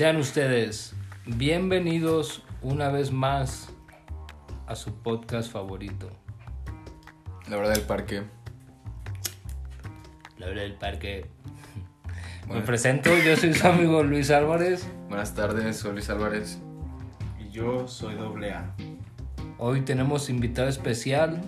[0.00, 0.94] Sean ustedes
[1.26, 3.68] bienvenidos una vez más
[4.66, 6.08] a su podcast favorito.
[7.50, 8.22] La verdad del parque.
[10.38, 11.26] La hora del parque.
[12.48, 14.88] Me presento, yo soy su amigo Luis Álvarez.
[15.10, 16.58] Buenas tardes, soy Luis Álvarez.
[17.38, 18.74] Y yo soy doble A.
[19.58, 21.42] Hoy tenemos invitado especial.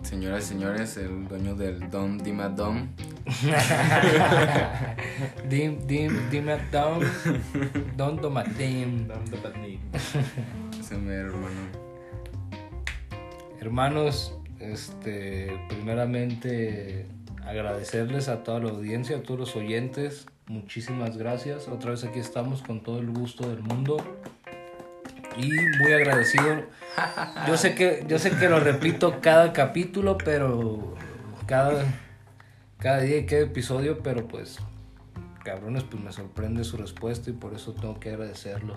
[0.00, 2.88] Señoras y señores, el dueño del Dom Dima Dom.
[5.48, 7.02] dim, dim, dim, down.
[7.96, 9.08] Don Tomatim.
[9.08, 9.80] Dam de Batni.
[10.78, 11.68] Ese mi hermano.
[13.60, 17.06] Hermanos, este, primeramente
[17.46, 20.26] agradecerles a toda la audiencia, a todos los oyentes.
[20.46, 21.68] Muchísimas gracias.
[21.68, 23.96] Otra vez aquí estamos con todo el gusto del mundo.
[25.38, 25.50] Y
[25.82, 26.62] muy agradecido.
[27.48, 30.94] Yo sé que, yo sé que lo repito cada capítulo, pero
[31.46, 31.84] cada,
[32.78, 34.58] cada día y cada episodio, pero pues,
[35.44, 38.74] cabrones, pues me sorprende su respuesta y por eso tengo que agradecerlo.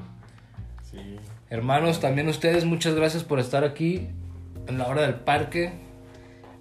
[0.84, 1.20] Sí.
[1.50, 4.08] Hermanos, también ustedes, muchas gracias por estar aquí
[4.68, 5.74] en la hora del parque.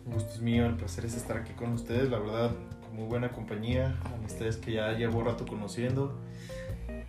[0.05, 2.11] Un gusto es mío, el placer es estar aquí con ustedes.
[2.11, 3.97] La verdad, con muy buena compañía.
[4.15, 6.19] Amistades que ya llevo rato conociendo.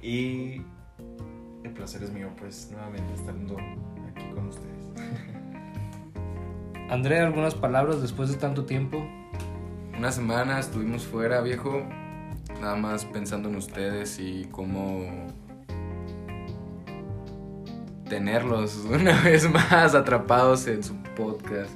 [0.01, 0.61] Y
[1.63, 3.57] el placer es mío, pues, nuevamente estando
[4.09, 4.87] aquí con ustedes.
[6.89, 9.05] André, algunas palabras después de tanto tiempo.
[9.97, 11.81] Una semana estuvimos fuera, viejo.
[12.61, 15.07] Nada más pensando en ustedes y cómo
[18.07, 21.71] tenerlos una vez más atrapados en su podcast.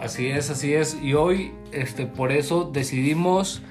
[0.00, 1.00] Así es, así es.
[1.00, 3.62] Y hoy, este, por eso decidimos,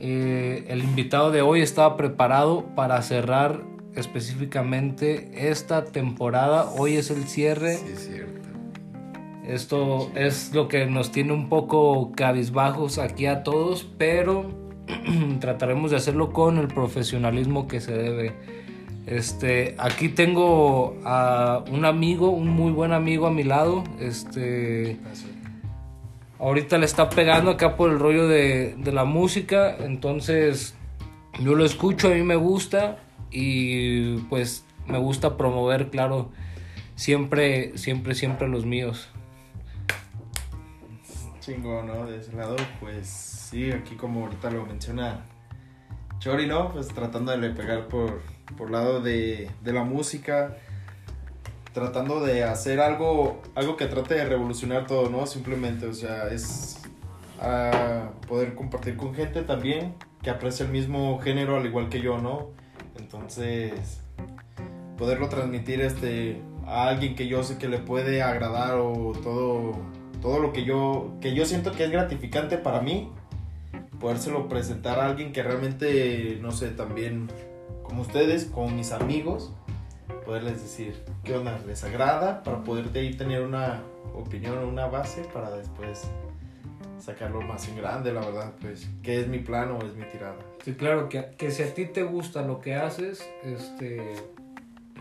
[0.00, 3.62] eh, el invitado de hoy estaba preparado para cerrar
[3.94, 6.70] específicamente esta temporada.
[6.72, 7.76] Hoy es el cierre.
[7.76, 8.48] Sí, es cierto.
[9.48, 14.44] Esto es lo que nos tiene un poco cabizbajos aquí a todos, pero
[15.40, 18.34] trataremos de hacerlo con el profesionalismo que se debe.
[19.06, 23.84] Este, aquí tengo a un amigo, un muy buen amigo a mi lado.
[23.98, 24.98] Este,
[26.38, 30.74] ahorita le está pegando acá por el rollo de, de la música, entonces
[31.42, 32.98] yo lo escucho, a mí me gusta
[33.30, 36.32] y pues me gusta promover, claro,
[36.96, 39.08] siempre, siempre, siempre los míos.
[41.56, 42.06] ¿No?
[42.06, 45.24] De ese lado, pues sí, aquí como ahorita lo menciona
[46.18, 46.72] Chori, ¿no?
[46.72, 48.20] Pues tratando de pegar por,
[48.56, 50.56] por lado de, de la música,
[51.72, 55.26] tratando de hacer algo, algo que trate de revolucionar todo, ¿no?
[55.26, 56.80] Simplemente, o sea, es
[57.40, 62.18] ah, poder compartir con gente también que aprecia el mismo género al igual que yo,
[62.18, 62.50] ¿no?
[62.98, 64.00] Entonces,
[64.98, 69.72] poderlo transmitir este, a alguien que yo sé que le puede agradar o todo,
[70.20, 73.10] todo lo que yo, que yo siento que es gratificante para mí,
[74.00, 77.28] podérselo presentar a alguien que realmente, no sé, también
[77.82, 79.52] como ustedes, como mis amigos,
[80.24, 83.82] poderles decir qué onda, les agrada, para poder de ahí tener una
[84.14, 86.10] opinión, una base para después
[86.98, 90.36] sacarlo más en grande, la verdad, pues, qué es mi plan o es mi tirada.
[90.64, 94.16] Sí, claro, que, que si a ti te gusta lo que haces, este,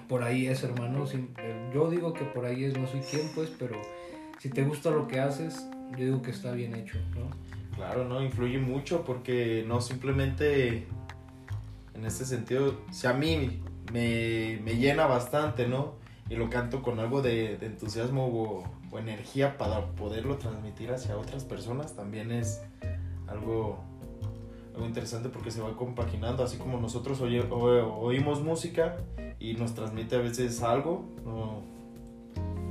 [0.08, 1.06] por ahí es, hermano.
[1.12, 3.76] eh, yo digo que por ahí es, no soy quien, pues, pero
[4.40, 7.30] si te gusta lo que haces, yo digo que está bien hecho, ¿no?
[7.76, 8.22] Claro, ¿no?
[8.24, 10.88] Influye mucho porque no simplemente
[11.94, 13.62] en este sentido, si a mí
[13.92, 15.94] me, me llena bastante, ¿no?
[16.30, 21.96] Y lo canto con algo de, entusiasmo o, energía para poderlo transmitir hacia otras personas,
[21.96, 22.64] también es
[23.28, 23.78] algo,
[24.74, 28.98] algo interesante porque se va compaginando, así como nosotros oye- oímos música
[29.40, 31.77] y nos transmite a veces algo, ¿no?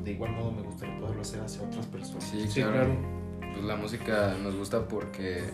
[0.06, 2.22] De igual modo me gustaría poderlo hacer hacia otras personas.
[2.24, 2.72] Sí, Sí, claro.
[2.74, 2.94] claro.
[3.52, 5.50] Pues la música nos gusta porque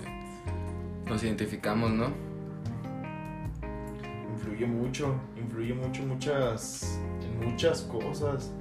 [1.06, 2.08] nos identificamos, ¿no?
[4.34, 8.52] influye mucho, influye mucho muchas, en muchas cosas,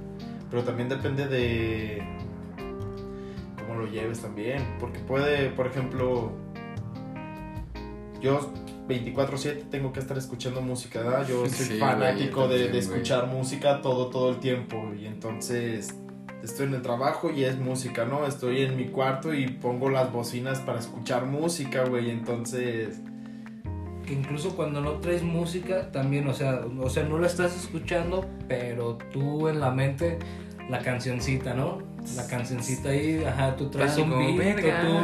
[0.50, 2.02] pero también depende de
[3.58, 6.32] cómo lo lleves también, porque puede, por ejemplo,
[8.20, 8.52] yo
[8.88, 11.26] 24/7 tengo que estar escuchando música, ¿verdad?
[11.28, 12.98] Yo soy Sí, fanático güey, de, de también, güey.
[13.00, 15.94] escuchar música todo, todo el tiempo, y entonces
[16.42, 18.26] estoy en el trabajo y es música, ¿no?
[18.26, 23.00] Estoy en mi cuarto y pongo las bocinas para escuchar música, güey, entonces...
[24.04, 28.26] Que incluso cuando no traes música, también, o sea, o sea, no la estás escuchando,
[28.48, 30.18] pero tú en la mente,
[30.68, 31.78] la cancioncita, ¿no?
[32.16, 34.82] La cancioncita ahí, ajá, tú traes Casi un beat, verga.
[34.82, 34.98] tú,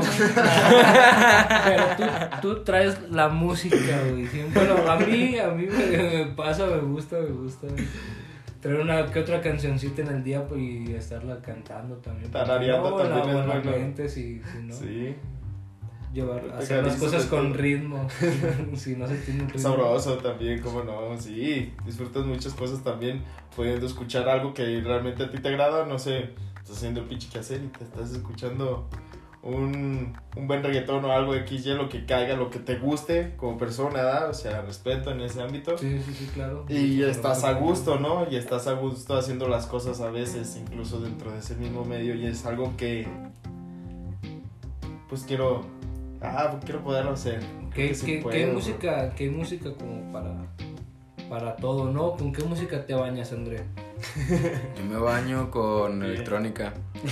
[1.64, 3.76] pero tú, tú traes la música,
[4.10, 4.26] güey.
[4.52, 7.66] Bueno, a mí, a mí me, me pasa, me gusta, me gusta.
[8.60, 12.30] Traer una que otra cancioncita en el día pues, y estarla cantando también.
[12.32, 13.94] Tarareando no, también la, es bueno.
[14.08, 14.74] sí, sí, ¿no?
[14.74, 15.14] Sí.
[16.12, 17.62] llevar, Te hacer las cosas con todo.
[17.62, 18.08] ritmo.
[18.74, 19.62] si no se tiene un ritmo.
[19.62, 23.22] Sabroso también, cómo no, sí, disfrutas muchas cosas también,
[23.54, 26.30] pudiendo escuchar algo que realmente a ti te agrada, no sé,
[26.68, 28.86] estás haciendo el pinche que hacer y te estás escuchando
[29.42, 33.56] un, un buen reggaetón o algo XY, lo que caiga, lo que te guste como
[33.56, 34.28] persona, ¿da?
[34.28, 35.78] o sea, respeto en ese ámbito.
[35.78, 36.66] Sí, sí, sí, claro.
[36.68, 38.30] Y estás a gusto, ¿no?
[38.30, 42.14] Y estás a gusto haciendo las cosas a veces, incluso dentro de ese mismo medio.
[42.14, 43.08] Y es algo que,
[45.08, 45.62] pues quiero,
[46.20, 47.40] ah, quiero poderlo hacer.
[47.74, 50.34] ¿Qué, que qué- música, qué música como para,
[51.30, 52.12] para todo, no?
[52.16, 53.62] ¿Con qué música te bañas, André?
[54.76, 56.72] Yo me baño con electrónica.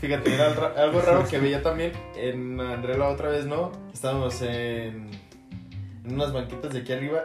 [0.00, 3.72] Fíjate, era ra- algo raro que veía también en André la otra vez, ¿no?
[3.92, 5.10] Estábamos en,
[6.04, 7.24] en unas banquitas de aquí arriba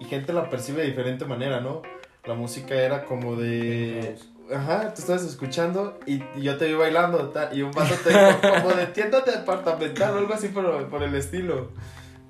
[0.00, 1.82] y gente la percibe de diferente manera, ¿no?
[2.24, 4.16] La música era como de...
[4.54, 8.40] Ajá, tú estabas escuchando y, y yo te vi bailando y un vato te dijo
[8.62, 11.70] como de tienda departamental o algo así por, por el estilo.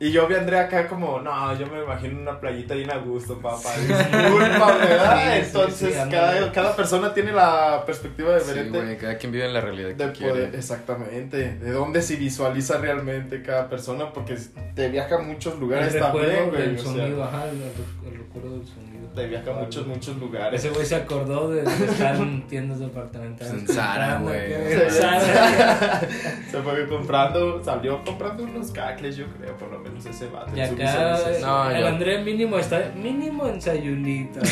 [0.06, 2.98] Y yo vi a Andrea acá como, no, yo me imagino una playita bien a
[2.98, 3.70] gusto, papá.
[3.78, 5.16] Disculpa, ¿verdad?
[5.16, 9.32] Sí, sí, Entonces, sí, cada, cada persona tiene la perspectiva Sí, diferente güey, cada quien
[9.32, 10.32] vive en la realidad que de quiere.
[10.32, 14.36] poder, exactamente, de dónde se visualiza realmente cada persona, porque
[14.74, 16.74] te viaja a muchos El lugares recuerdo también, güey.
[16.74, 18.93] o sea, sonido, ajá, el, el recuerdo del sonido.
[19.14, 20.64] Te viaja a muchos, muchos lugares.
[20.64, 23.52] Ese güey se acordó de, de estar en tiendas departamentales.
[23.54, 24.52] En comprando, güey.
[26.50, 30.50] Se fue comprando, salió comprando unos cacles, yo creo, por lo menos ese vato.
[30.56, 31.42] Y acá visualización.
[31.42, 34.40] No, el yo- André mínimo está mínimo en Sayulita.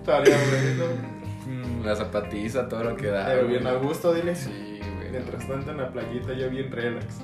[0.00, 0.84] Estaría bueno.
[1.46, 3.26] Mm, La zapatiza, todo lo que da.
[3.26, 4.34] Pero bien a gusto, dile.
[4.34, 5.10] Sí, güey.
[5.10, 7.20] Mientras tanto en la playita yo bien relax.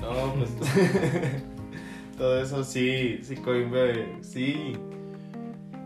[0.00, 0.50] No, pues
[2.16, 3.36] todo eso sí, sí
[4.22, 4.72] sí.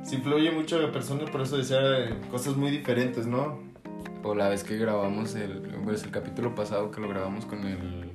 [0.03, 3.61] Sí influye mucho de personas, por eso decía eh, cosas muy diferentes, ¿no?
[4.23, 8.11] O la vez que grabamos el, pues, el capítulo pasado que lo grabamos con el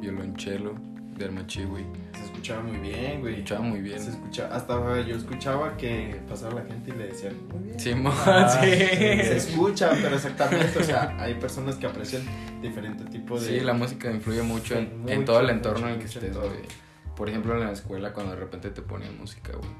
[0.00, 0.74] violonchelo
[1.16, 1.84] del Machi, güey.
[2.14, 3.34] Se escuchaba muy bien, güey.
[3.34, 4.00] Escuchaba muy bien.
[4.00, 7.78] Se escuchaba, hasta yo escuchaba que pasaba la gente y le decían, muy bien.
[7.78, 8.68] Sí, Ah, sí.
[8.68, 12.22] Se escucha, pero exactamente, o sea, hay personas que aprecian
[12.62, 13.46] diferente tipo de...
[13.46, 16.36] Sí, la música influye mucho en, Mucho, todo el mucho, entorno en el que estés,
[16.36, 16.83] güey.
[17.16, 19.70] Por ejemplo, en la escuela cuando de repente te ponían música, güey.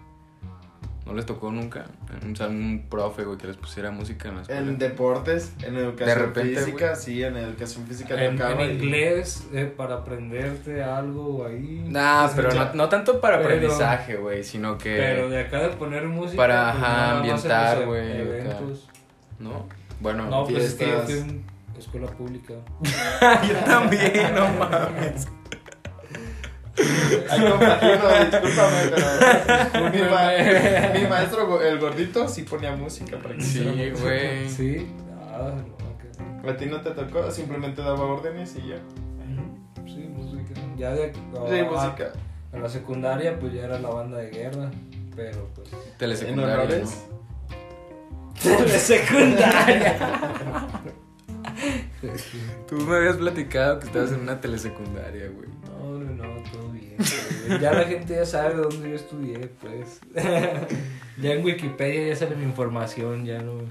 [1.06, 1.84] ¿No les tocó nunca?
[2.32, 4.60] O sea, un profe, güey, que les pusiera música en la escuela.
[4.62, 6.96] En deportes, en educación De repente, física, güey.
[7.02, 11.84] sí, en educación física En, tocaba en y- inglés, eh, para aprenderte algo ahí.
[11.88, 14.96] Nah, Se pero no, no tanto para Pero- aprendizaje, güey, sino que...
[14.96, 16.38] Pero de acá de poner música.
[16.38, 18.20] Para, pues, ajá, ambientar, güey.
[18.22, 18.88] Eventos.
[19.38, 19.66] ¿No?
[20.00, 21.44] Bueno, No, pues es que yo fui en
[21.78, 22.54] escuela pública.
[23.46, 25.28] yo también, no mames.
[27.30, 28.80] Ay, compagino, discúlpame,
[29.72, 34.48] pero mi, ma- mi maestro, el gordito, sí ponía música para que Sí, güey.
[34.48, 34.86] Sí.
[35.32, 35.64] Ah, no,
[36.42, 38.76] que- A ti no te tocó, simplemente daba órdenes y ya.
[39.86, 40.54] Sí, música.
[40.76, 41.12] Ya de.
[41.12, 41.20] Sí,
[41.60, 42.12] a- música.
[42.52, 44.70] A la secundaria, pues ya era la banda de guerra.
[45.16, 45.72] Pero pues.
[45.72, 46.80] En Telesecundaria.
[46.80, 46.84] ¿no?
[52.68, 55.48] Tú me habías platicado que estabas en una telesecundaria, güey.
[56.96, 57.60] Güey.
[57.60, 60.00] Ya la gente ya sabe dónde yo estudié, pues.
[61.20, 63.62] ya en Wikipedia ya saben mi información, ya no,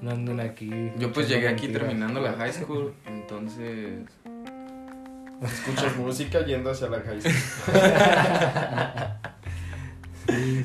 [0.00, 0.70] no anden aquí.
[0.98, 1.88] Yo pues llegué aquí mentiras.
[1.88, 4.04] terminando la high school, entonces...
[5.42, 7.34] Escuchas música yendo hacia la high school.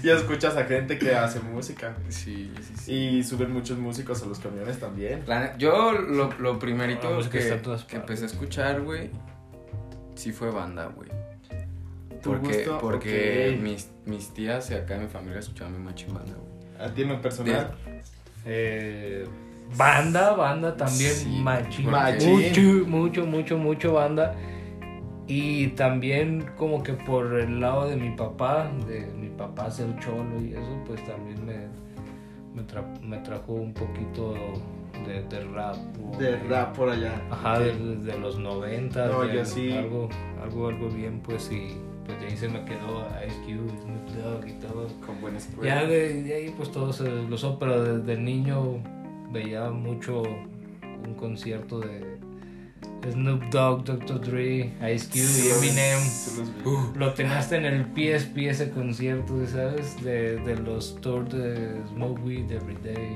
[0.04, 1.96] Y escuchas a gente que hace música.
[2.10, 2.94] Sí, sí, sí.
[2.94, 5.24] Y suben muchos músicos a los camiones también.
[5.28, 9.10] La yo lo, lo primerito que, que empecé a escuchar, güey,
[10.16, 11.10] sí fue banda, güey.
[12.22, 12.78] ¿Tu Porque, gusto?
[12.82, 16.88] porque mis, mis tías y acá mi familia escuchaban mi machín banda, güey.
[16.90, 17.72] A ti en lo personal.
[18.46, 19.26] Eh,
[19.78, 21.90] banda, banda también, Sí, machín.
[21.90, 24.36] Mucho, mucho, mucho, mucho banda.
[25.28, 30.42] Y también como que por el lado de mi papá, de mi papá ser cholo
[30.42, 31.68] y eso, pues también me,
[32.56, 34.34] me, tra- me trajo un poquito
[35.06, 35.76] de, de rap.
[36.18, 37.22] De rap por allá.
[37.30, 39.06] Ajá, desde de los 90.
[39.08, 39.72] No, yo sí.
[39.72, 40.10] Algo,
[40.42, 41.78] algo, algo bien, pues, y
[42.10, 44.88] pues de ahí se me quedó Ice Cube, Snoop Dogg y todo.
[45.06, 45.86] Con buena Ya escuela.
[45.86, 48.82] de, de ahí pues todo se desglosó, pero desde niño
[49.32, 52.18] veía mucho un concierto de
[53.12, 54.22] Snoop Dogg, Dr.
[54.22, 56.00] Dre, Ice Cube y Eminem.
[56.66, 60.04] Uh, Lo tenías en el PSP ese concierto, ¿sabes?
[60.04, 63.14] De, de los tours de Smoke Weed Everyday.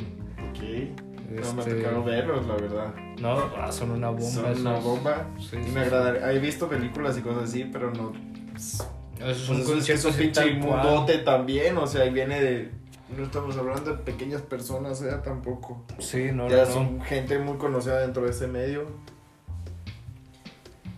[0.50, 1.00] Ok.
[1.30, 2.94] No me ha Este, tocado verlos, la verdad.
[3.20, 4.26] No, ah, son una bomba.
[4.30, 5.28] Son una bomba.
[5.40, 5.78] Sí, Y sí, me sí.
[5.80, 6.32] agradaría.
[6.32, 8.12] He visto películas y cosas así, pero no.
[8.56, 8.88] Eso
[9.30, 11.78] es un Pues es concierto un pinche mundote también.
[11.78, 12.72] O sea, viene de.
[13.16, 15.12] No estamos hablando de pequeñas personas, ¿eh?
[15.24, 15.84] Tampoco.
[16.00, 16.72] Sí, no, ya no, no.
[16.72, 18.88] son gente muy conocida dentro de ese medio.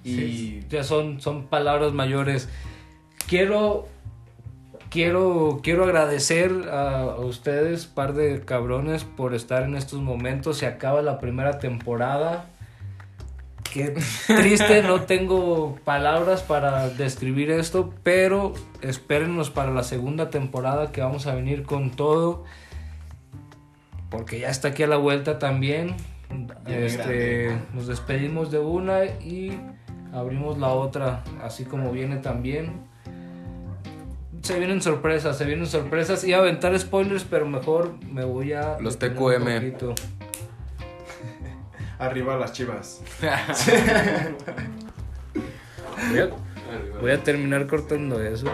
[0.04, 2.48] Y Sí, ya son, son palabras mayores.
[3.28, 3.88] Quiero,
[4.90, 10.60] quiero, quiero agradecer a ustedes, par de cabrones, por estar en estos momentos.
[10.60, 12.50] Se acaba la primera temporada.
[13.76, 13.94] Qué
[14.28, 21.28] triste, no tengo palabras para describir esto, pero espérennos para la segunda temporada que vamos
[21.28, 22.46] a venir con todo.
[24.10, 25.98] Porque ya está aquí a la vuelta también.
[26.66, 29.60] Este, nos despedimos de una y
[30.14, 32.80] abrimos la otra, así como viene también.
[34.42, 36.24] Se vienen sorpresas, se vienen sorpresas.
[36.24, 38.80] Iba a aventar spoilers, pero mejor me voy a.
[38.80, 39.76] Los TQM.
[42.00, 43.02] Arriba las chivas.
[46.10, 46.30] Voy a,
[47.00, 48.48] voy a terminar cortando eso.